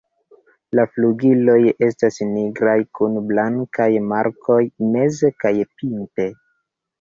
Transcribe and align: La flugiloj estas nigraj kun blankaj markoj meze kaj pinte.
La 0.77 0.83
flugiloj 0.93 1.57
estas 1.87 2.17
nigraj 2.29 2.73
kun 3.01 3.19
blankaj 3.33 3.87
markoj 4.13 4.59
meze 4.97 5.33
kaj 5.45 5.55
pinte. 5.77 6.29